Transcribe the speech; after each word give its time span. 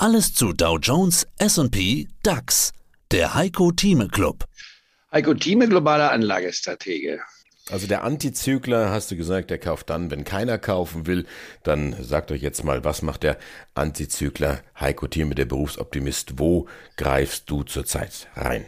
Alles 0.00 0.32
zu 0.32 0.52
Dow 0.52 0.78
Jones, 0.78 1.26
S&P, 1.38 2.06
DAX. 2.22 2.72
Der 3.10 3.34
Heiko 3.34 3.72
Thieme 3.72 4.06
Club. 4.06 4.44
Heiko 5.10 5.34
Thieme, 5.34 5.66
globaler 5.66 6.12
Anlagestratege. 6.12 7.18
Also 7.68 7.88
der 7.88 8.04
Antizykler, 8.04 8.90
hast 8.90 9.10
du 9.10 9.16
gesagt, 9.16 9.50
der 9.50 9.58
kauft 9.58 9.90
dann, 9.90 10.12
wenn 10.12 10.22
keiner 10.22 10.56
kaufen 10.56 11.08
will. 11.08 11.26
Dann 11.64 11.96
sagt 12.00 12.30
euch 12.30 12.42
jetzt 12.42 12.62
mal, 12.62 12.84
was 12.84 13.02
macht 13.02 13.24
der 13.24 13.38
Antizykler 13.74 14.60
Heiko 14.78 15.08
Thieme, 15.08 15.34
der 15.34 15.46
Berufsoptimist? 15.46 16.38
Wo 16.38 16.68
greifst 16.96 17.50
du 17.50 17.64
zurzeit 17.64 18.28
rein? 18.36 18.66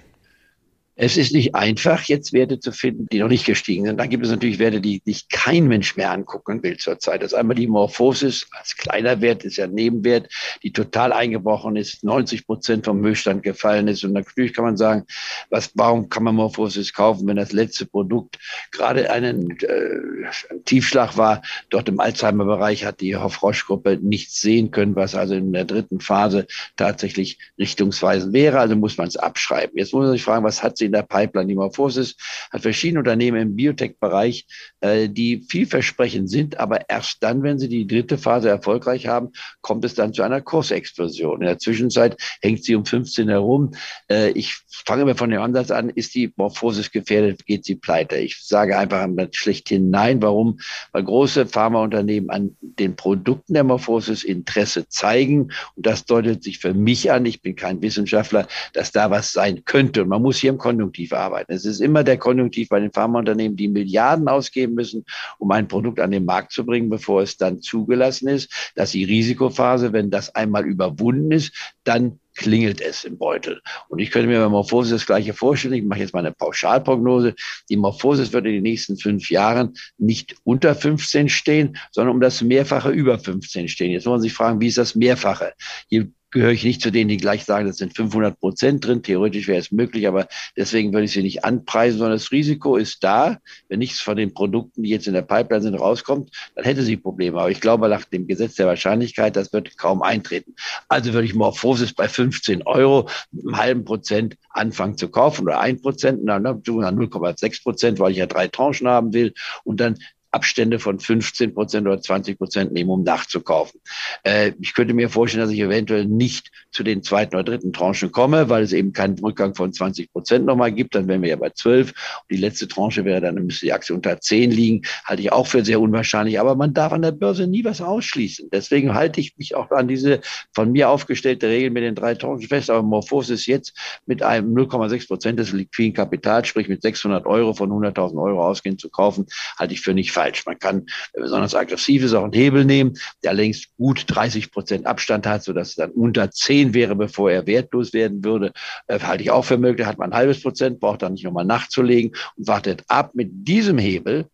Es 1.03 1.17
ist 1.17 1.33
nicht 1.33 1.55
einfach, 1.55 2.05
jetzt 2.05 2.35
Werte 2.35 2.61
zu 2.61 2.73
finden, 2.73 3.07
die 3.11 3.21
noch 3.21 3.29
nicht 3.29 3.47
gestiegen 3.47 3.87
sind. 3.87 3.97
Dann 3.97 4.11
gibt 4.11 4.23
es 4.23 4.31
natürlich 4.31 4.59
Werte, 4.59 4.83
die 4.83 5.01
sich 5.03 5.31
kein 5.31 5.67
Mensch 5.67 5.97
mehr 5.97 6.11
angucken 6.11 6.63
will 6.63 6.77
zurzeit. 6.77 7.23
Das 7.23 7.33
ist 7.33 7.39
einmal 7.39 7.57
die 7.57 7.69
Morphosis 7.69 8.47
als 8.51 8.77
kleiner 8.77 9.23
Wert, 9.23 9.43
ist 9.45 9.57
ja 9.57 9.65
ein 9.65 9.73
Nebenwert, 9.73 10.31
die 10.63 10.75
total 10.75 11.15
eingebrochen 11.15 11.77
ist, 11.77 12.05
90 12.05 12.45
Prozent 12.45 12.85
vom 12.85 13.01
Müllstand 13.01 13.43
gefallen 13.43 13.89
ist. 13.89 14.05
Und 14.05 14.13
natürlich 14.13 14.53
kann 14.53 14.67
man 14.67 14.77
sagen, 14.77 15.05
was, 15.49 15.71
warum 15.75 16.11
kann 16.11 16.23
man 16.23 16.35
Morphosis 16.35 16.93
kaufen, 16.93 17.27
wenn 17.27 17.37
das 17.37 17.53
letzte 17.53 17.87
Produkt 17.87 18.39
gerade 18.71 19.11
einen 19.11 19.59
äh, 19.61 20.61
Tiefschlag 20.67 21.17
war? 21.17 21.41
Dort 21.71 21.89
im 21.89 21.99
Alzheimer-Bereich 21.99 22.85
hat 22.85 23.01
die 23.01 23.17
Hoff-Roche-Gruppe 23.17 24.01
nichts 24.03 24.43
sehen 24.43 24.71
können, 24.71 24.97
was 24.97 25.15
also 25.15 25.33
in 25.33 25.55
der 25.55 25.65
dritten 25.65 26.01
Phase 26.01 26.47
tatsächlich 26.77 27.39
richtungsweisend 27.59 28.35
wäre. 28.35 28.59
Also 28.59 28.77
muss 28.77 28.99
man 28.99 29.09
es 29.09 29.17
abschreiben. 29.17 29.79
Jetzt 29.79 29.95
muss 29.95 30.03
man 30.03 30.13
sich 30.13 30.25
fragen, 30.25 30.45
was 30.45 30.63
hat 30.63 30.77
sie 30.77 30.90
in 30.91 30.93
der 30.93 31.03
Pipeline. 31.03 31.47
Die 31.47 31.55
Morphosis 31.55 32.17
hat 32.51 32.63
verschiedene 32.63 33.01
Unternehmen 33.01 33.41
im 33.41 33.57
Biotech-Bereich, 33.57 34.47
äh, 34.81 35.09
die 35.09 35.45
vielversprechend 35.49 36.29
sind, 36.29 36.59
aber 36.59 36.89
erst 36.89 37.23
dann, 37.23 37.43
wenn 37.43 37.59
sie 37.59 37.69
die 37.69 37.87
dritte 37.87 38.19
Phase 38.19 38.49
erfolgreich 38.49 39.07
haben, 39.07 39.31
kommt 39.61 39.85
es 39.85 39.95
dann 39.95 40.13
zu 40.13 40.23
einer 40.23 40.41
Kursexplosion. 40.41 41.41
In 41.41 41.47
der 41.47 41.59
Zwischenzeit 41.59 42.17
hängt 42.43 42.65
sie 42.65 42.75
um 42.75 42.85
15 42.85 43.29
herum. 43.29 43.73
Äh, 44.11 44.31
ich 44.31 44.57
fange 44.69 45.05
mir 45.05 45.15
von 45.15 45.31
dem 45.31 45.41
Ansatz 45.41 45.71
an, 45.71 45.91
ist 45.91 46.15
die 46.15 46.33
Morphosis 46.37 46.91
gefährdet, 46.91 47.47
geht 47.47 47.65
sie 47.65 47.77
pleite. 47.77 48.17
Ich 48.17 48.45
sage 48.45 48.77
einfach 48.77 49.09
schlechthin 49.33 49.91
nein. 49.91 50.21
Warum? 50.23 50.59
Weil 50.93 51.05
große 51.05 51.47
Pharmaunternehmen 51.47 52.31
an 52.31 52.57
den 52.61 52.97
Produkten 52.97 53.55
der 53.55 53.65
Morphosis 53.65 54.25
Interesse 54.25 54.89
zeigen. 54.89 55.53
Und 55.77 55.87
das 55.87 56.05
deutet 56.05 56.43
sich 56.43 56.59
für 56.59 56.75
mich 56.75 57.11
an, 57.13 57.27
ich 57.27 57.43
bin 57.43 57.55
kein 57.55 57.81
Wissenschaftler, 57.81 58.49
dass 58.73 58.93
da 58.93 59.11
was 59.11 59.33
sein 59.33 59.65
könnte. 59.65 60.03
Und 60.03 60.09
man 60.09 60.23
muss 60.23 60.39
hier 60.39 60.51
im 60.51 60.59
Kontext 60.59 60.80
Konjunktiv 60.81 61.13
arbeiten. 61.13 61.53
Es 61.53 61.67
ist 61.67 61.81
immer 61.81 62.03
der 62.03 62.17
Konjunktiv 62.17 62.71
bei 62.71 62.81
den 62.81 62.93
Pharmaunternehmen, 62.93 63.57
die 63.57 63.69
Milliarden 63.69 64.29
ausgeben 64.29 64.75
müssen, 64.75 65.05
um 65.39 65.51
ein 65.51 65.69
Produkt 65.69 66.01
an 66.01 66.11
den 66.11 66.25
Markt 66.25 66.53
zu 66.53 66.65
bringen, 66.65 66.89
bevor 66.89 67.23
es 67.23 67.37
dann 67.37 67.61
zugelassen 67.61 68.29
ist. 68.29 68.73
Dass 68.77 68.93
die 68.93 69.05
Risikophase, 69.05 69.93
wenn 69.93 70.11
das 70.11 70.35
einmal 70.35 70.65
überwunden 70.65 71.33
ist, 71.33 71.53
dann 71.85 72.19
klingelt 72.35 72.81
es 72.81 73.05
im 73.05 73.19
Beutel. 73.19 73.61
Und 73.89 73.99
ich 73.99 74.11
könnte 74.11 74.29
mir 74.29 74.41
bei 74.41 74.49
Morphosis 74.49 74.93
das 74.93 75.07
Gleiche 75.07 75.35
vorstellen. 75.35 75.75
Ich 75.75 75.85
mache 75.85 76.01
jetzt 76.01 76.15
mal 76.15 76.21
eine 76.21 76.33
Pauschalprognose. 76.33 77.35
Die 77.69 77.77
Morphosis 77.77 78.33
wird 78.33 78.47
in 78.47 78.53
den 78.53 78.63
nächsten 78.63 78.97
fünf 78.97 79.31
Jahren 79.31 79.75
nicht 79.99 80.37
unter 80.45 80.75
15 80.75 81.29
stehen, 81.29 81.77
sondern 81.91 82.15
um 82.15 82.21
das 82.21 82.41
Mehrfache 82.41 82.91
über 82.91 83.19
15 83.19 83.69
stehen. 83.69 83.91
Jetzt 83.91 84.07
muss 84.07 84.13
man 84.13 84.21
sich 84.23 84.33
fragen, 84.33 84.61
wie 84.61 84.69
ist 84.69 84.79
das 84.79 84.95
Mehrfache? 84.95 85.53
Je 85.89 86.07
gehöre 86.31 86.53
ich 86.53 86.65
nicht 86.65 86.81
zu 86.81 86.91
denen, 86.91 87.09
die 87.09 87.17
gleich 87.17 87.45
sagen, 87.45 87.67
das 87.67 87.79
sind 87.79 87.97
500 87.97 88.39
Prozent 88.39 88.87
drin. 88.87 89.03
Theoretisch 89.03 89.49
wäre 89.49 89.59
es 89.59 89.73
möglich, 89.73 90.07
aber 90.07 90.29
deswegen 90.57 90.93
würde 90.93 91.05
ich 91.05 91.13
sie 91.13 91.23
nicht 91.23 91.45
anpreisen, 91.45 91.99
sondern 91.99 92.17
das 92.17 92.31
Risiko 92.31 92.77
ist 92.77 93.03
da. 93.03 93.39
Wenn 93.69 93.81
nichts 93.81 94.01
von 94.01 94.17
den 94.17 94.33
Produkten, 94.33 94.83
die 94.83 94.91
jetzt 94.91 95.07
in 95.07 95.15
der 95.15 95.23
Pipeline 95.23 95.63
sind, 95.63 95.75
rauskommt, 95.75 96.31
dann 96.55 96.65
hätte 96.65 96.83
sie 96.83 96.97
Probleme. 96.97 97.39
Aber 97.39 97.51
ich 97.51 97.61
glaube, 97.61 97.89
nach 97.89 98.05
dem 98.05 98.27
Gesetz 98.27 98.55
der 98.55 98.67
Wahrscheinlichkeit, 98.67 99.37
das 99.37 99.53
wird 99.53 99.77
kaum 99.77 100.03
eintreten. 100.03 100.55
Also 100.89 101.13
würde 101.13 101.27
ich 101.27 101.35
Morphosis 101.35 101.93
bei 101.93 102.09
15 102.09 102.63
Euro 102.63 103.09
mit 103.33 103.47
einem 103.47 103.59
halben 103.59 103.85
Prozent 103.85 104.37
anfangen 104.51 104.97
zu 104.97 105.09
kaufen 105.09 105.43
oder 105.43 105.61
ein 105.61 105.81
Prozent, 105.81 106.21
dann 106.29 106.45
0,6 106.45 107.63
Prozent, 107.63 107.99
weil 107.99 108.13
ich 108.13 108.19
ja 108.19 108.27
drei 108.27 108.49
Tranchen 108.49 108.89
haben 108.89 109.13
will 109.13 109.33
und 109.65 109.81
dann 109.81 109.97
Abstände 110.33 110.79
von 110.79 110.99
15 110.99 111.55
Prozent 111.55 111.87
oder 111.87 112.01
20 112.01 112.39
Prozent 112.39 112.73
nehmen, 112.73 112.91
um 112.91 113.03
nachzukaufen. 113.03 113.81
Äh, 114.23 114.53
ich 114.61 114.75
könnte 114.75 114.95
mir 114.95 115.09
vorstellen, 115.09 115.43
dass 115.43 115.53
ich 115.53 115.61
eventuell 115.61 116.07
nicht 116.07 116.51
zu 116.71 116.83
den 116.83 117.03
zweiten 117.03 117.35
oder 117.35 117.45
dritten 117.45 117.73
Tranchen 117.73 118.13
komme, 118.13 118.49
weil 118.49 118.63
es 118.63 118.73
eben 118.73 118.93
keinen 118.93 119.19
Rückgang 119.19 119.55
von 119.55 119.73
20 119.73 120.13
Prozent 120.13 120.47
nochmal 120.47 120.73
gibt. 120.73 120.95
Dann 120.95 121.09
wären 121.09 121.23
wir 121.23 121.31
ja 121.31 121.37
bei 121.37 121.51
12. 121.51 121.89
Und 121.89 121.95
die 122.31 122.37
letzte 122.37 122.69
Tranche 122.69 123.05
wäre 123.05 123.21
dann, 123.21 123.35
müsste 123.35 123.67
die 123.67 123.73
Aktie 123.73 123.95
unter 123.95 124.21
10 124.21 124.51
liegen. 124.51 124.83
Halte 125.05 125.23
ich 125.23 125.33
auch 125.33 125.47
für 125.47 125.65
sehr 125.65 125.81
unwahrscheinlich. 125.81 126.39
Aber 126.39 126.55
man 126.55 126.75
darf 126.75 126.93
an 126.93 127.03
der 127.03 127.13
Börse 127.13 127.47
nie 127.47 127.65
was 127.65 127.81
ausschließen. 127.81 128.51
Deswegen 128.53 128.95
halte 128.95 129.21
ich 129.21 129.37
mich 129.37 129.55
auch 129.55 129.71
an 129.71 129.89
diese 129.89 130.21
von 130.55 130.71
mir 130.73 130.91
aufgestellte 130.91 131.49
Regel 131.49 131.71
mit 131.71 131.83
den 131.83 131.95
drei 131.95 132.15
Tranchen 132.15 132.49
fest. 132.49 132.71
Aber 132.71 132.83
Morphos 132.83 133.31
ist 133.31 133.47
jetzt 133.47 133.77
mit 134.07 134.23
einem 134.23 134.55
0,6 134.55 135.09
Prozent 135.09 135.39
des 135.39 135.53
liquiden 135.53 135.95
Kapitals, 135.95 136.49
sprich 136.49 136.69
mit 136.69 136.83
600 136.83 137.27
Euro 137.27 137.53
von 137.53 137.71
100.000 137.71 138.23
Euro 138.23 138.47
ausgehend 138.47 138.81
zu 138.81 138.91
kaufen, 138.91 139.27
halte 139.59 139.75
ich 139.75 139.81
für 139.81 139.95
nicht 139.95 140.13
falsch. 140.21 140.45
Man 140.47 140.59
kann, 140.59 140.87
besonders 141.15 141.55
aggressiv 141.55 142.03
ist, 142.03 142.15
auch 142.15 142.25
einen 142.25 142.33
Hebel 142.33 142.65
nehmen, 142.65 142.99
der 143.25 143.33
längst 143.33 143.75
gut 143.77 144.05
30 144.07 144.53
Prozent 144.53 144.87
Abstand 144.87 145.27
hat, 145.27 145.43
sodass 145.43 145.71
es 145.71 145.75
dann 145.77 145.91
unter 145.91 146.31
10 146.31 146.75
wäre, 146.75 146.95
bevor 146.95 147.31
er 147.31 147.47
wertlos 147.47 147.93
werden 147.93 148.25
würde. 148.25 148.53
Äh, 148.87 149.01
halte 149.01 149.23
ich 149.23 149.31
auch 149.31 149.45
für 149.45 149.59
möglich. 149.59 149.87
Hat 149.87 149.99
man 149.99 150.13
ein 150.13 150.17
halbes 150.17 150.43
Prozent, 150.43 150.81
braucht 150.81 151.03
dann 151.03 151.15
nicht 151.15 151.25
nochmal 151.25 151.45
nachzulegen 151.45 152.13
und 152.37 152.49
wartet 152.49 152.85
ab 152.89 153.13
mit 153.15 153.31
diesem 153.33 153.79
Hebel, 153.79 154.27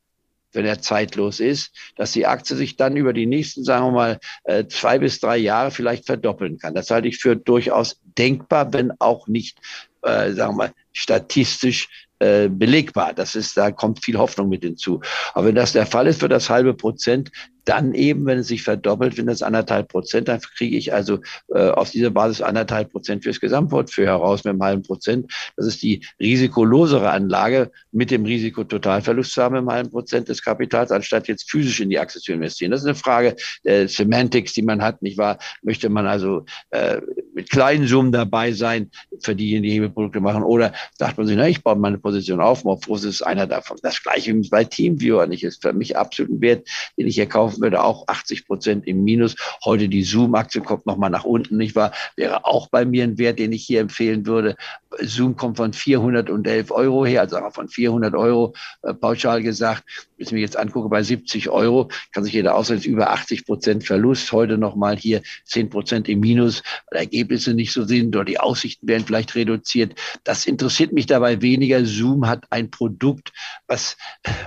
wenn 0.53 0.65
er 0.65 0.81
zeitlos 0.81 1.39
ist, 1.39 1.73
dass 1.97 2.13
die 2.13 2.27
Aktie 2.27 2.57
sich 2.57 2.77
dann 2.77 2.97
über 2.97 3.13
die 3.13 3.27
nächsten, 3.27 3.63
sagen 3.63 3.87
wir 3.87 3.93
mal, 3.93 4.19
äh, 4.45 4.67
zwei 4.67 4.99
bis 4.99 5.21
drei 5.21 5.37
Jahre 5.37 5.71
vielleicht 5.71 6.07
verdoppeln 6.07 6.59
kann. 6.59 6.75
Das 6.75 6.91
halte 6.91 7.09
ich 7.09 7.19
für 7.19 7.37
durchaus 7.37 8.01
denkbar, 8.19 8.73
wenn 8.73 8.93
auch 8.99 9.29
nicht, 9.29 9.59
äh, 10.03 10.33
sagen 10.33 10.53
wir 10.53 10.69
mal, 10.69 10.73
statistisch 10.93 12.06
äh, 12.19 12.49
belegbar. 12.49 13.13
Das 13.13 13.35
ist, 13.35 13.57
da 13.57 13.71
kommt 13.71 14.05
viel 14.05 14.17
Hoffnung 14.17 14.49
mit 14.49 14.63
hinzu. 14.63 15.01
Aber 15.35 15.47
wenn 15.47 15.55
das 15.55 15.73
der 15.73 15.87
Fall 15.87 16.07
ist 16.07 16.21
für 16.21 16.29
das 16.29 16.49
halbe 16.49 16.75
Prozent, 16.75 17.31
dann 17.67 17.95
eben, 17.95 18.25
wenn 18.27 18.39
es 18.39 18.47
sich 18.47 18.63
verdoppelt, 18.63 19.19
wenn 19.19 19.27
das 19.27 19.43
anderthalb 19.43 19.89
Prozent, 19.89 20.29
dann 20.29 20.41
kriege 20.41 20.77
ich 20.77 20.95
also 20.95 21.19
äh, 21.53 21.69
auf 21.69 21.91
dieser 21.91 22.11
Basis 22.11 22.41
anderthalb 22.41 22.93
Prozent 22.93 23.25
fürs 23.25 23.41
Gesamtportfolio 23.41 24.11
heraus 24.11 24.45
mit 24.45 24.53
einem 24.53 24.63
halben 24.63 24.83
Prozent. 24.83 25.31
Das 25.57 25.67
ist 25.67 25.83
die 25.83 26.05
risikolosere 26.21 27.11
Anlage 27.11 27.71
mit 27.93 28.11
dem 28.11 28.25
Risiko 28.25 28.65
Totalverlust 28.65 29.33
zu 29.33 29.43
haben 29.43 29.57
im 29.57 29.69
halben 29.69 29.91
Prozent 29.91 30.29
des 30.29 30.43
Kapitals, 30.43 30.93
anstatt 30.93 31.29
jetzt 31.29 31.51
physisch 31.51 31.81
in 31.81 31.91
die 31.91 31.99
Aktie 31.99 32.21
zu 32.21 32.33
investieren. 32.33 32.71
Das 32.71 32.81
ist 32.81 32.87
eine 32.87 32.95
Frage 32.95 33.37
der 33.65 33.89
Semantics, 33.89 34.53
die 34.53 34.63
man 34.63 34.81
hat, 34.81 35.03
nicht 35.03 35.19
wahr? 35.19 35.39
Möchte 35.63 35.89
man 35.89 36.07
also 36.07 36.45
äh, 36.71 37.01
mit 37.35 37.51
kleinen 37.51 37.87
Summen 37.87 38.13
dabei 38.13 38.53
sein, 38.53 38.91
für 39.21 39.35
diejenigen, 39.35 39.65
die 39.65 39.73
Hebelprodukte 39.73 40.21
machen, 40.21 40.43
oder 40.43 40.73
sagt 40.99 41.19
man 41.19 41.27
sich, 41.27 41.37
na, 41.37 41.49
ich 41.49 41.63
baue 41.63 41.77
meine 41.77 41.99
Position 41.99 42.41
auf, 42.41 42.65
Morphos 42.65 43.05
ist 43.05 43.23
einer 43.23 43.47
davon. 43.47 43.77
Das 43.83 44.03
gleiche 44.03 44.35
wie 44.35 44.49
bei 44.49 44.65
Teamviewer 44.65 45.27
nicht, 45.27 45.43
ist 45.43 45.63
für 45.63 45.73
mich 45.73 45.97
absolut 45.97 46.31
ein 46.31 46.41
Wert, 46.41 46.69
den 46.97 47.07
ich 47.07 47.17
hier 47.17 47.27
kaufen 47.27 47.56
kaufen 47.57 47.63
würde, 47.63 47.83
auch 47.83 48.05
80 48.07 48.47
Prozent 48.47 48.87
im 48.87 49.05
Minus. 49.05 49.37
Heute 49.65 49.89
die 49.89 50.03
Zoom-Aktie 50.03 50.61
kommt 50.61 50.87
nochmal 50.87 51.11
nach 51.11 51.25
unten, 51.25 51.57
nicht 51.57 51.75
wahr? 51.75 51.93
Wäre 52.17 52.45
auch 52.45 52.69
bei 52.69 52.85
mir 52.85 53.05
ein 53.05 53.19
Wert, 53.19 53.39
den 53.39 53.53
ich 53.53 53.65
hier 53.65 53.81
empfehlen 53.81 54.27
würde. 54.27 54.57
Zoom 55.03 55.37
kommt 55.37 55.57
von 55.57 55.73
411 55.73 56.71
Euro 56.71 57.05
her, 57.05 57.23
also 57.23 57.39
von 57.51 57.69
400 57.69 58.15
Euro 58.15 58.55
äh, 58.83 58.95
pauschal 58.95 59.43
gesagt. 59.43 59.85
Wenn 60.17 60.27
ich 60.27 60.33
mir 60.33 60.41
jetzt 60.41 60.57
angucke, 60.57 60.89
bei 60.89 61.03
70 61.03 61.51
Euro 61.51 61.89
kann 62.13 62.25
sich 62.25 62.33
jeder 62.33 62.55
ausrechnen, 62.55 62.95
über 62.95 63.11
80 63.11 63.47
Prozent 63.47 63.85
Verlust. 63.85 64.33
Heute 64.33 64.59
nochmal 64.59 64.97
hier 64.97 65.23
10 65.45 65.71
Prozent 65.71 66.09
im 66.09 66.21
Minus, 66.21 66.63
weil 66.91 67.01
Ergebnisse 67.01 67.55
nicht 67.55 67.73
so 67.73 67.85
sind 67.85 68.15
oder 68.17 68.25
die 68.25 68.41
Aussichten 68.41 68.89
werden 68.89 69.05
vielleicht 69.07 69.35
reduziert. 69.35 69.95
Das 70.25 70.47
interessiert 70.47 70.93
mich 70.93 71.07
dabei 71.07 71.43
weniger. 71.43 71.85
Zoom 71.85 72.27
hat 72.27 72.45
ein 72.51 72.71
Produkt, 72.71 73.33
was 73.67 73.97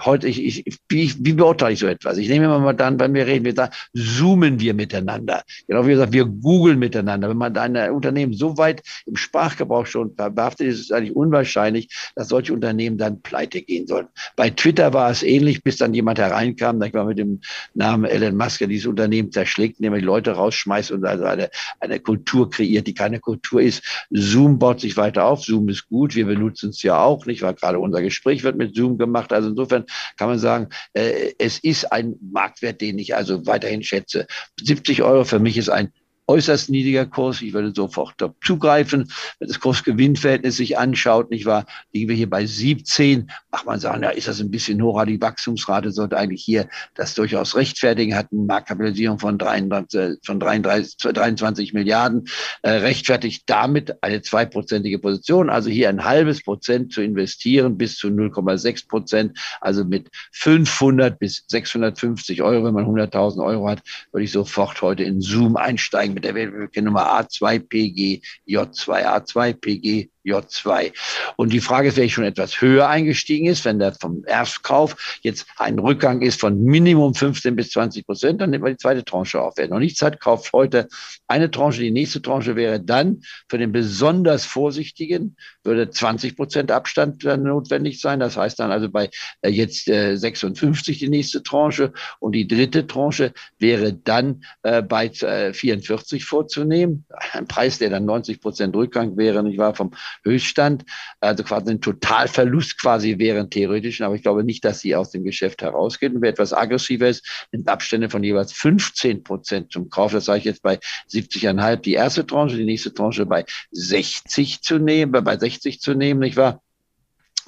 heute, 0.05 0.27
ich, 0.27 0.65
ich, 0.65 0.79
wie, 0.89 1.13
wie 1.19 1.33
beurteile 1.33 1.73
ich 1.73 1.79
so 1.79 1.87
etwas? 1.87 2.17
Ich 2.17 2.29
nehme 2.29 2.45
immer 2.45 2.59
mal 2.59 2.73
dann 2.73 2.98
wenn 2.99 3.13
wir 3.13 3.27
reden, 3.27 3.45
wir 3.45 3.53
sagen, 3.53 3.73
zoomen 3.93 4.59
wir 4.59 4.73
miteinander. 4.73 5.43
Genau 5.67 5.85
wie 5.85 5.91
gesagt, 5.91 6.13
wir 6.13 6.25
googeln 6.25 6.79
miteinander. 6.79 7.29
Wenn 7.29 7.37
man 7.37 7.55
ein 7.57 7.91
Unternehmen 7.91 8.33
so 8.33 8.57
weit 8.57 8.81
im 9.05 9.15
Sprachgebrauch 9.15 9.85
schon 9.85 10.15
behaftet 10.15 10.67
ist, 10.67 10.79
ist 10.79 10.85
es 10.85 10.91
eigentlich 10.91 11.15
unwahrscheinlich, 11.15 11.89
dass 12.15 12.29
solche 12.29 12.53
Unternehmen 12.53 12.97
dann 12.97 13.21
pleite 13.21 13.61
gehen 13.61 13.87
sollen. 13.87 14.07
Bei 14.35 14.49
Twitter 14.49 14.93
war 14.93 15.11
es 15.11 15.23
ähnlich, 15.23 15.63
bis 15.63 15.77
dann 15.77 15.93
jemand 15.93 16.19
hereinkam, 16.19 16.81
ich 16.81 16.93
war 16.93 17.05
mit 17.05 17.17
dem 17.17 17.41
Namen 17.73 18.05
Elon 18.05 18.35
Musk, 18.35 18.59
der 18.59 18.67
dieses 18.67 18.87
Unternehmen 18.87 19.31
zerschlägt, 19.31 19.79
er 19.81 19.91
die 19.91 20.05
Leute 20.05 20.31
rausschmeißt 20.31 20.91
und 20.91 21.05
also 21.05 21.25
eine, 21.25 21.49
eine 21.79 21.99
Kultur 21.99 22.49
kreiert, 22.49 22.87
die 22.87 22.93
keine 22.93 23.19
Kultur 23.19 23.61
ist. 23.61 23.83
Zoom 24.09 24.59
baut 24.59 24.79
sich 24.79 24.97
weiter 24.97 25.25
auf. 25.25 25.43
Zoom 25.43 25.69
ist 25.69 25.87
gut. 25.87 26.15
Wir 26.15 26.25
benutzen 26.25 26.69
es 26.69 26.81
ja 26.83 27.01
auch 27.01 27.25
nicht, 27.25 27.41
weil 27.41 27.53
gerade 27.53 27.79
unser 27.79 28.01
Gespräch 28.01 28.43
wird 28.43 28.57
mit 28.57 28.75
Zoom 28.75 28.97
gemacht. 28.97 29.33
Also 29.33 29.49
insofern 29.49 29.85
kann 30.17 30.29
man 30.29 30.39
sagen, 30.39 30.67
äh, 30.93 31.33
es 31.37 31.59
ist 31.59 31.91
ein 31.91 32.15
Marktwert, 32.21 32.81
den 32.81 32.88
ich 32.97 33.15
also 33.15 33.45
weiterhin 33.45 33.83
schätze. 33.83 34.25
70 34.61 35.03
Euro 35.03 35.23
für 35.25 35.39
mich 35.39 35.57
ist 35.57 35.69
ein 35.69 35.91
äußerst 36.29 36.69
niedriger 36.69 37.07
Kurs. 37.07 37.41
Ich 37.41 37.53
würde 37.53 37.73
sofort 37.75 38.13
zugreifen. 38.43 39.11
Wenn 39.39 39.47
das 39.47 39.59
Kursgewinnverhältnis 39.59 40.57
sich 40.57 40.77
anschaut, 40.77 41.31
nicht 41.31 41.45
wahr, 41.45 41.65
liegen 41.91 42.07
wir 42.07 42.15
hier 42.15 42.29
bei 42.29 42.45
17. 42.45 43.31
Macht 43.51 43.65
man 43.65 43.79
sagen, 43.79 44.03
ja, 44.03 44.11
ist 44.11 44.27
das 44.27 44.39
ein 44.39 44.51
bisschen 44.51 44.81
hoch, 44.83 45.03
die 45.05 45.19
Wachstumsrate 45.19 45.91
sollte 45.91 46.17
eigentlich 46.17 46.43
hier 46.43 46.69
das 46.93 47.15
durchaus 47.15 47.55
rechtfertigen, 47.55 48.15
hat 48.15 48.27
eine 48.31 48.43
Marktkapitalisierung 48.43 49.17
von 49.17 49.39
33, 49.39 50.19
von 50.23 50.39
33, 50.39 50.97
23 50.97 51.73
Milliarden, 51.73 52.27
äh, 52.61 52.69
rechtfertigt 52.69 53.43
damit 53.47 54.03
eine 54.03 54.21
zweiprozentige 54.21 54.99
Position, 54.99 55.49
also 55.49 55.69
hier 55.69 55.89
ein 55.89 56.03
halbes 56.05 56.43
Prozent 56.43 56.93
zu 56.93 57.01
investieren 57.01 57.77
bis 57.77 57.97
zu 57.97 58.09
0,6 58.09 58.87
Prozent, 58.87 59.39
also 59.61 59.83
mit 59.83 60.09
500 60.33 61.17
bis 61.17 61.43
650 61.47 62.43
Euro, 62.43 62.65
wenn 62.65 62.73
man 62.73 62.85
100.000 62.85 63.43
Euro 63.43 63.67
hat, 63.67 63.81
würde 64.11 64.25
ich 64.25 64.31
sofort 64.31 64.79
heute 64.81 65.03
in 65.03 65.21
Zoom 65.21 65.55
einsteigen 65.55 66.18
mit 66.25 66.75
der 66.75 66.83
Nummer 66.83 67.19
A2PG 67.19 68.21
J2 68.47 69.05
A2PG 69.05 70.09
J2. 70.33 70.93
Und 71.35 71.53
die 71.53 71.59
Frage 71.59 71.89
ist, 71.89 71.97
wer 71.97 72.09
schon 72.09 72.23
etwas 72.23 72.61
höher 72.61 72.87
eingestiegen 72.87 73.47
ist, 73.47 73.65
wenn 73.65 73.79
der 73.79 73.93
vom 73.93 74.23
Erstkauf 74.25 75.19
jetzt 75.21 75.47
ein 75.57 75.79
Rückgang 75.79 76.21
ist 76.21 76.39
von 76.39 76.63
Minimum 76.63 77.13
15 77.13 77.55
bis 77.55 77.71
20 77.71 78.05
Prozent, 78.05 78.41
dann 78.41 78.49
nimmt 78.49 78.63
man 78.63 78.73
die 78.73 78.77
zweite 78.77 79.03
Tranche 79.03 79.41
auf. 79.41 79.53
Wer 79.57 79.67
noch 79.67 79.79
nichts 79.79 80.01
hat, 80.01 80.19
kauft 80.19 80.51
heute 80.53 80.87
eine 81.27 81.51
Tranche. 81.51 81.81
Die 81.81 81.91
nächste 81.91 82.21
Tranche 82.21 82.55
wäre 82.55 82.79
dann 82.79 83.21
für 83.47 83.57
den 83.57 83.71
besonders 83.71 84.45
Vorsichtigen, 84.45 85.35
würde 85.63 85.89
20 85.89 86.35
Prozent 86.35 86.71
Abstand 86.71 87.23
dann 87.23 87.43
notwendig 87.43 88.01
sein. 88.01 88.19
Das 88.19 88.37
heißt 88.37 88.59
dann 88.59 88.71
also 88.71 88.89
bei 88.89 89.09
äh, 89.41 89.49
jetzt 89.49 89.85
56 89.85 90.95
äh, 90.95 90.99
die 91.05 91.09
nächste 91.09 91.43
Tranche. 91.43 91.93
Und 92.19 92.33
die 92.33 92.47
dritte 92.47 92.87
Tranche 92.87 93.33
wäre 93.57 93.93
dann 93.93 94.43
äh, 94.63 94.81
bei 94.81 95.09
44 95.09 96.25
vorzunehmen. 96.25 97.05
Ein 97.33 97.47
Preis, 97.47 97.79
der 97.79 97.89
dann 97.89 98.05
90 98.05 98.41
Prozent 98.41 98.75
Rückgang 98.75 99.17
wäre, 99.17 99.43
nicht 99.43 99.57
wahr, 99.57 99.75
vom 99.75 99.91
Höchststand. 100.23 100.85
Also 101.19 101.43
quasi 101.43 101.71
ein 101.71 101.81
Totalverlust 101.81 102.79
quasi 102.79 103.17
wären 103.17 103.49
theoretischen, 103.49 104.05
aber 104.05 104.15
ich 104.15 104.21
glaube 104.21 104.43
nicht, 104.43 104.63
dass 104.65 104.79
sie 104.79 104.95
aus 104.95 105.11
dem 105.11 105.23
Geschäft 105.23 105.61
herausgehen. 105.61 106.15
Und 106.15 106.21
wer 106.21 106.29
etwas 106.29 106.53
aggressiver 106.53 107.07
ist, 107.09 107.47
nimmt 107.51 107.67
Abstände 107.67 108.09
von 108.09 108.23
jeweils 108.23 108.53
15 108.53 109.23
Prozent 109.23 109.71
zum 109.71 109.89
Kauf. 109.89 110.11
Das 110.11 110.25
sage 110.25 110.39
ich 110.39 110.45
jetzt 110.45 110.61
bei 110.61 110.79
70,5 111.11 111.77
die 111.77 111.93
erste 111.93 112.25
Tranche, 112.25 112.57
die 112.57 112.65
nächste 112.65 112.93
Tranche 112.93 113.25
bei 113.25 113.45
60 113.71 114.61
zu 114.61 114.79
nehmen, 114.79 115.11
bei 115.11 115.37
60 115.37 115.79
zu 115.79 115.93
nehmen, 115.93 116.19
nicht 116.19 116.37
wahr? 116.37 116.61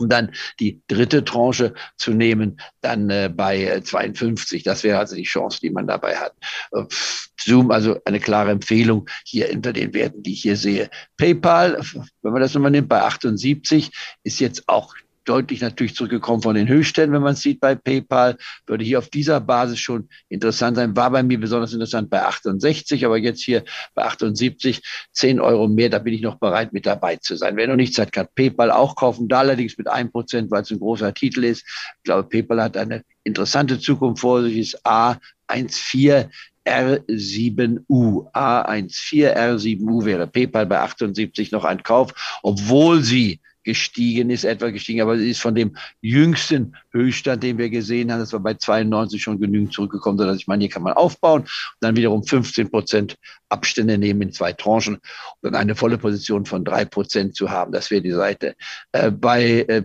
Und 0.02 0.10
dann 0.10 0.32
die 0.60 0.82
dritte 0.88 1.24
Tranche 1.24 1.74
zu 1.98 2.12
nehmen, 2.12 2.60
dann 2.82 3.10
äh, 3.10 3.32
bei 3.34 3.82
52. 3.82 4.64
Das 4.64 4.84
wäre 4.84 5.00
also 5.00 5.16
die 5.16 5.24
Chance, 5.24 5.60
die 5.62 5.70
man 5.70 5.88
dabei 5.88 6.18
hat. 6.18 6.34
Äh, 6.72 6.84
Zoom, 7.40 7.72
also 7.72 8.00
eine 8.06 8.20
klare 8.20 8.52
Empfehlung 8.52 9.10
hier 9.26 9.48
hinter 9.48 9.74
den 9.74 9.94
Werten, 9.94 10.24
die 10.24 10.34
ich 10.34 10.42
hier 10.42 10.58
sehe. 10.58 10.90
PayPal, 11.18 11.80
wenn 12.22 12.34
man 12.34 12.42
das 12.42 12.54
nochmal 12.54 12.72
nimmt, 12.72 12.90
bei 12.90 13.02
78 13.02 13.92
ist 14.24 14.40
jetzt 14.40 14.68
auch 14.68 14.94
deutlich 15.26 15.62
natürlich 15.62 15.96
zurückgekommen 15.96 16.42
von 16.42 16.56
den 16.56 16.68
Höchstständen, 16.68 17.14
wenn 17.14 17.22
man 17.22 17.34
es 17.34 17.42
sieht 17.42 17.60
bei 17.60 17.76
PayPal, 17.76 18.38
würde 18.66 18.84
hier 18.84 19.00
auf 19.00 19.10
dieser 19.10 19.40
Basis 19.40 19.80
schon 19.80 20.10
interessant 20.30 20.78
sein. 20.78 20.96
War 20.96 21.12
bei 21.12 21.24
mir 21.24 21.40
besonders 21.40 21.74
interessant 21.74 22.10
bei 22.10 22.24
68, 22.24 23.06
aber 23.06 23.18
jetzt 23.18 23.42
hier 23.42 23.64
bei 23.94 24.04
78, 24.04 24.82
10 25.12 25.40
Euro 25.40 25.68
mehr, 25.68 25.90
da 25.90 26.00
bin 26.00 26.14
ich 26.14 26.22
noch 26.22 26.36
bereit 26.36 26.74
mit 26.74 26.86
dabei 26.86 27.18
zu 27.18 27.36
sein. 27.36 27.56
Wer 27.56 27.68
noch 27.68 27.76
nichts 27.76 27.98
hat, 28.00 28.12
kann 28.12 28.28
PayPal 28.36 28.72
auch 28.72 28.96
kaufen, 28.96 29.28
da 29.28 29.40
allerdings 29.40 29.78
mit 29.78 29.88
1%, 29.88 30.50
weil 30.50 30.64
es 30.64 30.72
ein 30.72 30.80
großer 30.80 31.14
Titel 31.14 31.44
ist. 31.44 31.64
Ich 31.98 32.04
glaube, 32.04 32.28
PayPal 32.28 32.62
hat 32.62 32.78
eine 32.78 33.04
interessante 33.24 33.80
Zukunft 33.80 34.22
vor 34.22 34.42
sich, 34.42 34.58
ist 34.58 34.86
A14 34.86 36.30
R7U. 36.66 38.32
A14 38.34 39.36
R7U 39.36 40.06
wäre 40.06 40.28
PayPal 40.28 40.66
bei 40.66 40.80
78 40.80 41.52
noch 41.52 41.66
ein 41.66 41.84
Kauf, 41.84 42.40
obwohl 42.44 43.04
sie 43.04 43.40
gestiegen 43.64 44.30
ist, 44.30 44.44
etwa 44.44 44.70
gestiegen, 44.70 45.02
aber 45.02 45.16
ist 45.16 45.42
von 45.42 45.56
dem 45.56 45.76
jüngsten 46.02 46.76
Höchststand, 46.92 47.44
den 47.44 47.58
wir 47.58 47.70
gesehen 47.70 48.12
haben, 48.12 48.20
das 48.20 48.34
war 48.34 48.40
bei 48.40 48.54
92 48.56 49.22
schon 49.22 49.40
genügend 49.40 49.74
zurückgekommen, 49.74 50.18
sodass 50.18 50.38
ich 50.38 50.48
meine, 50.48 50.64
hier 50.64 50.72
kann 50.72 50.84
man 50.84 50.94
aufbauen 50.94 51.42
und 51.42 51.50
dann 51.80 51.96
wiederum 51.96 52.24
15 52.24 52.70
Prozent 52.70 53.16
Abstände 53.50 53.98
nehmen 53.98 54.22
in 54.22 54.32
zwei 54.32 54.54
Tranchen 54.54 54.96
und 54.96 55.04
dann 55.44 55.56
eine 55.56 55.76
volle 55.76 55.98
Position 55.98 56.46
von 56.46 56.64
drei 56.64 56.86
Prozent 56.86 57.36
zu 57.36 57.50
haben. 57.50 57.72
Das 57.72 57.92
wäre 57.92 58.02
die 58.02 58.12
Seite. 58.12 58.56
Äh, 58.92 59.12
bei 59.12 59.66
äh, 59.68 59.84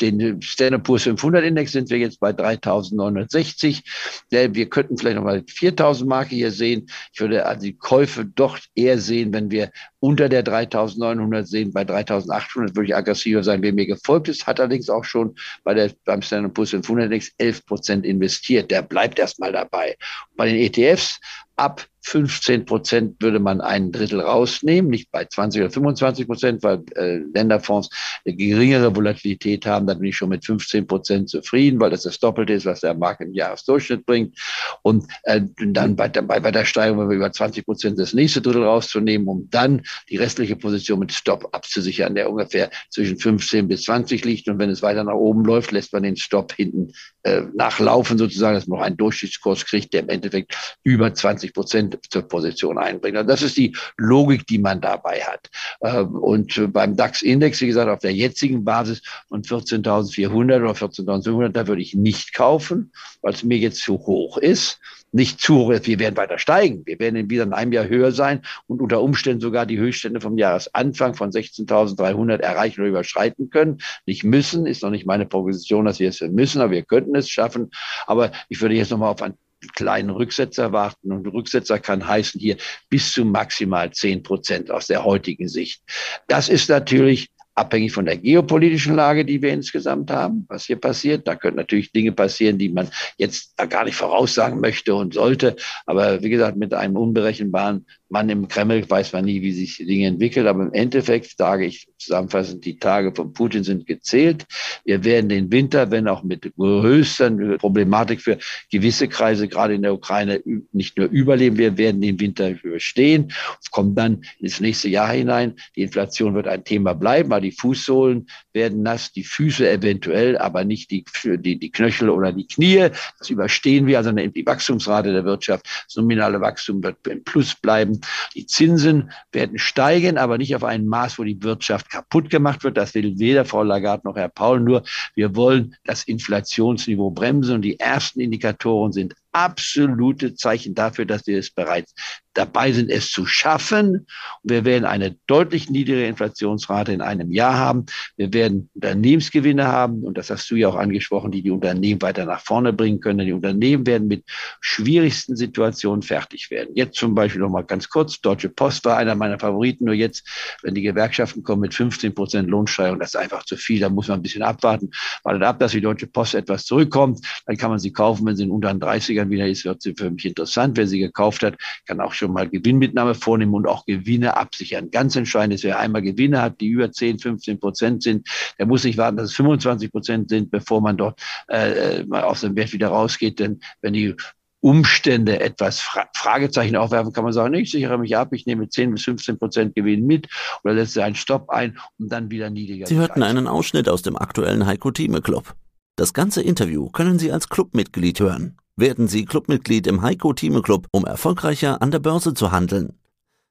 den 0.00 0.40
Standard 0.42 0.84
Poor's 0.84 1.02
500 1.02 1.44
Index 1.44 1.72
sind 1.72 1.90
wir 1.90 1.98
jetzt 1.98 2.20
bei 2.20 2.32
3960. 2.32 3.82
Wir 4.30 4.70
könnten 4.70 4.96
vielleicht 4.96 5.16
nochmal 5.16 5.42
4000 5.48 6.08
Marke 6.08 6.34
hier 6.34 6.52
sehen. 6.52 6.88
Ich 7.12 7.20
würde 7.20 7.46
also 7.46 7.62
die 7.62 7.76
Käufe 7.76 8.24
doch 8.24 8.58
eher 8.74 8.98
sehen, 8.98 9.32
wenn 9.32 9.50
wir 9.50 9.70
unter 10.00 10.28
der 10.28 10.42
3900 10.42 11.48
sehen. 11.48 11.72
Bei 11.72 11.84
3800 11.84 12.76
würde 12.76 12.86
ich 12.86 12.94
aggressiver 13.08 13.42
sein. 13.42 13.62
Wer 13.62 13.72
mir 13.72 13.86
gefolgt 13.86 14.28
ist, 14.28 14.46
hat 14.46 14.60
allerdings 14.60 14.90
auch 14.90 15.04
schon 15.04 15.34
bei 15.64 15.74
der, 15.74 15.90
beim 16.04 16.22
Standard 16.22 16.54
Poor's 16.54 16.70
500 16.70 17.06
Index 17.06 17.32
11 17.38 17.66
Prozent 17.66 18.06
investiert. 18.06 18.70
Der 18.70 18.82
bleibt 18.82 19.18
erstmal 19.18 19.52
dabei. 19.52 19.96
Bei 20.36 20.46
den 20.46 20.56
ETFs 20.56 21.20
ab 21.58 21.86
15 22.08 22.64
Prozent 22.64 23.16
würde 23.20 23.38
man 23.38 23.60
ein 23.60 23.92
Drittel 23.92 24.20
rausnehmen, 24.20 24.90
nicht 24.90 25.10
bei 25.10 25.26
20 25.26 25.60
oder 25.60 25.70
25 25.70 26.26
Prozent, 26.26 26.62
weil 26.62 26.82
äh, 26.94 27.18
Länderfonds 27.34 27.90
eine 28.24 28.34
geringere 28.34 28.96
Volatilität 28.96 29.66
haben. 29.66 29.86
Da 29.86 29.94
bin 29.94 30.08
ich 30.08 30.16
schon 30.16 30.30
mit 30.30 30.44
15 30.44 30.86
Prozent 30.86 31.28
zufrieden, 31.28 31.80
weil 31.80 31.90
das 31.90 32.02
das 32.04 32.18
Doppelte 32.18 32.54
ist, 32.54 32.64
was 32.64 32.80
der 32.80 32.94
Markt 32.94 33.20
im 33.20 33.34
Jahresdurchschnitt 33.34 34.06
bringt. 34.06 34.38
Und 34.82 35.06
äh, 35.24 35.42
dann 35.58 35.96
bei 35.96 36.08
der, 36.08 36.22
bei 36.22 36.50
der 36.50 36.64
Steigerung 36.64 37.10
über 37.10 37.30
20 37.30 37.66
Prozent 37.66 37.98
das 37.98 38.14
nächste 38.14 38.40
Drittel 38.40 38.64
rauszunehmen, 38.64 39.28
um 39.28 39.48
dann 39.50 39.82
die 40.08 40.16
restliche 40.16 40.56
Position 40.56 41.00
mit 41.00 41.12
Stop 41.12 41.48
abzusichern, 41.52 42.14
der 42.14 42.30
ungefähr 42.30 42.70
zwischen 42.90 43.18
15 43.18 43.68
bis 43.68 43.82
20 43.82 44.24
liegt. 44.24 44.48
Und 44.48 44.58
wenn 44.58 44.70
es 44.70 44.82
weiter 44.82 45.04
nach 45.04 45.14
oben 45.14 45.44
läuft, 45.44 45.72
lässt 45.72 45.92
man 45.92 46.04
den 46.04 46.16
Stop 46.16 46.54
hinten 46.54 46.92
äh, 47.24 47.42
nachlaufen, 47.54 48.16
sozusagen, 48.16 48.54
dass 48.54 48.66
man 48.66 48.78
noch 48.78 48.86
einen 48.86 48.96
Durchschnittskurs 48.96 49.66
kriegt, 49.66 49.92
der 49.92 50.00
im 50.00 50.08
Endeffekt 50.08 50.56
über 50.84 51.12
20 51.12 51.47
Prozent 51.52 51.98
zur 52.10 52.22
Position 52.22 52.78
einbringt. 52.78 53.16
Also 53.16 53.28
das 53.28 53.42
ist 53.42 53.56
die 53.56 53.76
Logik, 53.96 54.46
die 54.46 54.58
man 54.58 54.80
dabei 54.80 55.20
hat. 55.20 55.50
Ähm, 55.82 56.14
und 56.16 56.72
beim 56.72 56.96
DAX-Index, 56.96 57.60
wie 57.60 57.66
gesagt, 57.66 57.90
auf 57.90 58.00
der 58.00 58.12
jetzigen 58.12 58.64
Basis 58.64 59.02
von 59.28 59.42
14.400 59.42 60.30
oder 60.30 60.72
14.500, 60.72 61.48
da 61.50 61.66
würde 61.66 61.82
ich 61.82 61.94
nicht 61.94 62.34
kaufen, 62.34 62.92
weil 63.22 63.34
es 63.34 63.44
mir 63.44 63.58
jetzt 63.58 63.82
zu 63.82 63.94
hoch 63.94 64.38
ist 64.38 64.80
nicht 65.12 65.40
zu 65.40 65.56
hoch. 65.56 65.72
Wir 65.82 65.98
werden 65.98 66.16
weiter 66.16 66.38
steigen. 66.38 66.84
Wir 66.84 66.98
werden 66.98 67.30
wieder 67.30 67.44
in 67.44 67.52
einem 67.52 67.72
Jahr 67.72 67.88
höher 67.88 68.12
sein 68.12 68.42
und 68.66 68.80
unter 68.82 69.00
Umständen 69.00 69.40
sogar 69.40 69.66
die 69.66 69.78
Höchststände 69.78 70.20
vom 70.20 70.36
Jahresanfang 70.36 71.14
von 71.14 71.30
16.300 71.30 72.40
erreichen 72.40 72.80
oder 72.80 72.90
überschreiten 72.90 73.50
können. 73.50 73.78
Nicht 74.06 74.24
müssen, 74.24 74.66
ist 74.66 74.82
noch 74.82 74.90
nicht 74.90 75.06
meine 75.06 75.26
Proposition, 75.26 75.84
dass 75.84 75.98
wir 75.98 76.08
es 76.08 76.20
müssen, 76.20 76.60
aber 76.60 76.72
wir 76.72 76.82
könnten 76.82 77.14
es 77.16 77.30
schaffen. 77.30 77.70
Aber 78.06 78.32
ich 78.48 78.60
würde 78.60 78.74
jetzt 78.74 78.90
nochmal 78.90 79.10
auf 79.10 79.22
ein 79.22 79.34
kleinen 79.74 80.10
Rücksetzer 80.10 80.72
warten. 80.72 81.12
Und 81.12 81.26
Rücksetzer 81.26 81.78
kann 81.78 82.06
heißen 82.06 82.40
hier 82.40 82.56
bis 82.88 83.12
zu 83.12 83.24
maximal 83.24 83.90
zehn 83.92 84.22
Prozent 84.22 84.70
aus 84.70 84.86
der 84.86 85.04
heutigen 85.04 85.48
Sicht. 85.48 85.82
Das 86.26 86.48
ist 86.48 86.68
natürlich 86.68 87.28
abhängig 87.58 87.92
von 87.92 88.06
der 88.06 88.16
geopolitischen 88.16 88.94
Lage, 88.94 89.24
die 89.24 89.42
wir 89.42 89.52
insgesamt 89.52 90.10
haben, 90.10 90.46
was 90.48 90.64
hier 90.64 90.76
passiert. 90.76 91.26
Da 91.26 91.34
können 91.34 91.56
natürlich 91.56 91.92
Dinge 91.92 92.12
passieren, 92.12 92.56
die 92.56 92.68
man 92.68 92.88
jetzt 93.16 93.56
gar 93.68 93.84
nicht 93.84 93.96
voraussagen 93.96 94.60
möchte 94.60 94.94
und 94.94 95.14
sollte. 95.14 95.56
Aber 95.84 96.22
wie 96.22 96.30
gesagt, 96.30 96.56
mit 96.56 96.72
einem 96.72 96.96
unberechenbaren 96.96 97.86
Mann 98.08 98.28
im 98.28 98.48
Kreml 98.48 98.88
weiß 98.88 99.12
man 99.12 99.24
nie, 99.24 99.42
wie 99.42 99.52
sich 99.52 99.76
die 99.76 99.86
Dinge 99.86 100.06
entwickeln. 100.06 100.46
Aber 100.46 100.62
im 100.62 100.72
Endeffekt 100.72 101.36
sage 101.36 101.66
ich 101.66 101.88
zusammenfassend, 101.98 102.64
die 102.64 102.78
Tage 102.78 103.14
von 103.14 103.32
Putin 103.32 103.64
sind 103.64 103.86
gezählt. 103.86 104.46
Wir 104.84 105.04
werden 105.04 105.28
den 105.28 105.52
Winter, 105.52 105.90
wenn 105.90 106.08
auch 106.08 106.22
mit 106.22 106.50
größter 106.56 107.30
Problematik 107.58 108.22
für 108.22 108.38
gewisse 108.70 109.08
Kreise, 109.08 109.48
gerade 109.48 109.74
in 109.74 109.82
der 109.82 109.92
Ukraine, 109.92 110.40
nicht 110.72 110.96
nur 110.96 111.08
überleben. 111.08 111.58
Wir 111.58 111.76
werden 111.76 112.00
den 112.00 112.18
Winter 112.20 112.50
überstehen, 112.62 113.32
kommen 113.70 113.94
dann 113.94 114.22
ins 114.38 114.60
nächste 114.60 114.88
Jahr 114.88 115.12
hinein. 115.12 115.54
Die 115.76 115.82
Inflation 115.82 116.34
wird 116.34 116.48
ein 116.48 116.64
Thema 116.64 116.94
bleiben, 116.94 117.32
aber 117.32 117.40
die 117.40 117.52
Fußsohlen 117.52 118.28
werden 118.52 118.82
nass, 118.82 119.12
die 119.12 119.24
Füße 119.24 119.68
eventuell, 119.68 120.38
aber 120.38 120.64
nicht 120.64 120.90
die, 120.90 121.04
die, 121.24 121.58
die 121.58 121.70
Knöchel 121.70 122.08
oder 122.08 122.32
die 122.32 122.46
Knie. 122.46 122.88
Das 123.18 123.30
überstehen 123.30 123.86
wir. 123.86 123.98
Also 123.98 124.12
die 124.12 124.46
Wachstumsrate 124.46 125.12
der 125.12 125.24
Wirtschaft, 125.24 125.66
das 125.86 125.96
nominale 125.96 126.40
Wachstum 126.40 126.82
wird 126.82 127.06
im 127.06 127.22
Plus 127.24 127.54
bleiben. 127.54 127.97
Die 128.34 128.46
Zinsen 128.46 129.10
werden 129.32 129.58
steigen, 129.58 130.18
aber 130.18 130.38
nicht 130.38 130.54
auf 130.54 130.64
ein 130.64 130.86
Maß, 130.86 131.18
wo 131.18 131.24
die 131.24 131.42
Wirtschaft 131.42 131.90
kaputt 131.90 132.30
gemacht 132.30 132.64
wird. 132.64 132.76
Das 132.76 132.94
will 132.94 133.18
weder 133.18 133.44
Frau 133.44 133.62
Lagarde 133.62 134.06
noch 134.06 134.16
Herr 134.16 134.28
Paul. 134.28 134.60
Nur 134.60 134.82
wir 135.14 135.36
wollen 135.36 135.76
das 135.84 136.04
Inflationsniveau 136.04 137.10
bremsen 137.10 137.56
und 137.56 137.62
die 137.62 137.78
ersten 137.78 138.20
Indikatoren 138.20 138.92
sind 138.92 139.14
absolute 139.44 140.34
Zeichen 140.34 140.74
dafür, 140.74 141.04
dass 141.04 141.26
wir 141.26 141.38
es 141.38 141.50
bereits 141.50 141.94
dabei 142.38 142.72
sind, 142.72 142.88
es 142.88 143.10
zu 143.10 143.26
schaffen. 143.26 144.06
Wir 144.44 144.64
werden 144.64 144.84
eine 144.84 145.16
deutlich 145.26 145.68
niedrige 145.70 146.06
Inflationsrate 146.06 146.92
in 146.92 147.00
einem 147.00 147.32
Jahr 147.32 147.56
haben. 147.56 147.86
Wir 148.16 148.32
werden 148.32 148.70
Unternehmensgewinne 148.74 149.66
haben. 149.66 150.04
Und 150.04 150.16
das 150.16 150.30
hast 150.30 150.48
du 150.50 150.54
ja 150.54 150.68
auch 150.68 150.76
angesprochen, 150.76 151.32
die 151.32 151.42
die 151.42 151.50
Unternehmen 151.50 152.00
weiter 152.00 152.24
nach 152.24 152.40
vorne 152.40 152.72
bringen 152.72 153.00
können. 153.00 153.26
Die 153.26 153.32
Unternehmen 153.32 153.86
werden 153.86 154.06
mit 154.06 154.24
schwierigsten 154.60 155.36
Situationen 155.36 156.02
fertig 156.02 156.50
werden. 156.50 156.70
Jetzt 156.74 156.96
zum 156.96 157.14
Beispiel 157.14 157.40
noch 157.40 157.50
mal 157.50 157.62
ganz 157.62 157.88
kurz. 157.88 158.20
Deutsche 158.20 158.48
Post 158.48 158.84
war 158.84 158.96
einer 158.96 159.16
meiner 159.16 159.38
Favoriten. 159.38 159.84
Nur 159.84 159.94
jetzt, 159.94 160.26
wenn 160.62 160.74
die 160.74 160.82
Gewerkschaften 160.82 161.42
kommen 161.42 161.62
mit 161.62 161.74
15 161.74 162.14
Prozent 162.14 162.48
Lohnsteigerung, 162.48 163.00
das 163.00 163.14
ist 163.14 163.16
einfach 163.16 163.44
zu 163.44 163.56
viel. 163.56 163.80
Da 163.80 163.88
muss 163.88 164.06
man 164.06 164.20
ein 164.20 164.22
bisschen 164.22 164.42
abwarten. 164.42 164.90
Wartet 165.24 165.42
ab, 165.42 165.58
dass 165.58 165.72
die 165.72 165.80
Deutsche 165.80 166.06
Post 166.06 166.34
etwas 166.34 166.64
zurückkommt. 166.64 167.20
Dann 167.46 167.56
kann 167.56 167.70
man 167.70 167.80
sie 167.80 167.92
kaufen, 167.92 168.24
wenn 168.26 168.36
sie 168.36 168.44
in 168.44 168.52
unteren 168.52 168.78
30ern 168.78 169.27
dann 169.28 169.30
wieder 169.30 169.46
ist, 169.46 169.64
wird 169.64 169.82
sie 169.82 169.94
für 169.96 170.10
mich 170.10 170.24
interessant. 170.24 170.76
Wer 170.76 170.86
sie 170.86 170.98
gekauft 170.98 171.42
hat, 171.42 171.56
kann 171.86 172.00
auch 172.00 172.12
schon 172.12 172.32
mal 172.32 172.48
Gewinnmitnahme 172.48 173.14
vornehmen 173.14 173.54
und 173.54 173.66
auch 173.66 173.84
Gewinne 173.86 174.36
absichern. 174.36 174.90
Ganz 174.90 175.16
entscheidend 175.16 175.54
ist, 175.54 175.64
wer 175.64 175.78
einmal 175.78 176.02
Gewinne 176.02 176.42
hat, 176.42 176.60
die 176.60 176.68
über 176.68 176.90
10, 176.90 177.18
15 177.18 177.60
Prozent 177.60 178.02
sind, 178.02 178.26
der 178.58 178.66
muss 178.66 178.84
nicht 178.84 178.98
warten, 178.98 179.16
dass 179.16 179.30
es 179.30 179.36
25 179.36 179.92
Prozent 179.92 180.30
sind, 180.30 180.50
bevor 180.50 180.80
man 180.80 180.96
dort 180.96 181.20
äh, 181.48 182.04
mal 182.04 182.22
aus 182.22 182.40
dem 182.40 182.56
Wert 182.56 182.72
wieder 182.72 182.88
rausgeht. 182.88 183.38
Denn 183.38 183.60
wenn 183.82 183.92
die 183.92 184.14
Umstände 184.60 185.38
etwas 185.38 185.80
Fra 185.80 186.08
Fragezeichen 186.16 186.74
aufwerfen, 186.74 187.12
kann 187.12 187.22
man 187.22 187.32
sagen, 187.32 187.54
ich 187.54 187.70
sichere 187.70 187.96
mich 187.96 188.16
ab, 188.16 188.32
ich 188.32 188.44
nehme 188.44 188.68
10 188.68 188.92
bis 188.92 189.04
15 189.04 189.38
Prozent 189.38 189.74
Gewinn 189.76 190.04
mit 190.04 190.26
oder 190.64 190.74
setze 190.74 191.04
einen 191.04 191.14
Stopp 191.14 191.48
ein 191.50 191.78
und 191.98 192.10
dann 192.10 192.30
wieder 192.30 192.50
niedriger. 192.50 192.86
Sie 192.86 192.96
hörten 192.96 193.22
einen 193.22 193.46
Ausschnitt 193.46 193.88
aus 193.88 194.02
dem 194.02 194.16
aktuellen 194.16 194.66
Heiko 194.66 194.90
Thieme 194.90 195.20
Club. 195.20 195.54
Das 195.94 196.12
ganze 196.12 196.42
Interview 196.42 196.90
können 196.90 197.18
Sie 197.18 197.32
als 197.32 197.48
Clubmitglied 197.48 198.20
hören. 198.20 198.56
Werden 198.78 199.08
Sie 199.08 199.24
Clubmitglied 199.24 199.88
im 199.88 200.02
Heiko 200.02 200.32
Thieme 200.32 200.62
Club, 200.62 200.86
um 200.92 201.04
erfolgreicher 201.04 201.82
an 201.82 201.90
der 201.90 201.98
Börse 201.98 202.32
zu 202.32 202.52
handeln. 202.52 202.92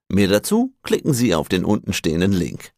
Mehr 0.07 0.29
dazu 0.29 0.74
klicken 0.84 1.13
Sie 1.13 1.36
auf 1.36 1.50
den 1.50 1.65
untenstehenden 1.65 2.31
Link. 2.31 2.72